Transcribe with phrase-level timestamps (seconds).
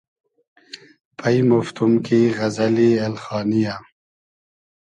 [1.17, 3.75] پݷمۉفتوم کی غئزئلی اېلخانی یۂ